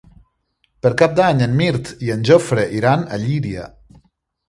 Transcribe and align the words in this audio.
Per 0.85 0.91
Cap 1.01 1.13
d'Any 1.19 1.45
en 1.47 1.53
Mirt 1.61 1.93
i 2.09 2.11
en 2.17 2.27
Jofre 2.33 2.67
iran 2.81 3.07
a 3.19 3.25
Llíria. 3.29 3.73